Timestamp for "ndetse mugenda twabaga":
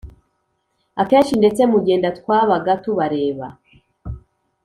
1.41-2.73